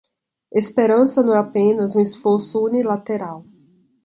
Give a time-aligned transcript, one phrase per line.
[0.51, 3.45] Esperança não é apenas um esforço unilateral